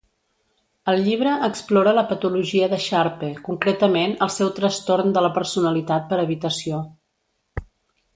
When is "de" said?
2.71-2.79, 5.19-5.23